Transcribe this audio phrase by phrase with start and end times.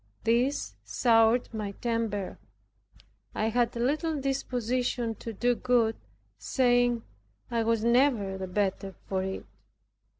[0.23, 2.39] This soured my temper.
[3.35, 5.95] I had little disposition to do good,
[6.39, 7.03] saying,
[7.51, 9.45] "I was never the better for it."